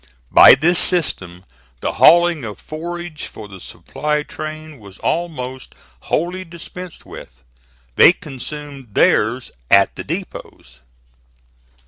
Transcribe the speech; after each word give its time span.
By 0.31 0.55
this 0.55 0.79
system 0.79 1.45
the 1.81 1.91
hauling 1.91 2.43
of 2.43 2.57
forage 2.57 3.27
for 3.27 3.47
the 3.47 3.59
supply 3.59 4.23
train 4.23 4.79
was 4.79 4.97
almost 4.97 5.75
wholly 5.99 6.43
dispensed 6.43 7.05
with. 7.05 7.43
They 7.97 8.11
consumed 8.11 8.95
theirs 8.95 9.51
at 9.69 9.95
the 9.95 10.03
depots. 10.03 10.79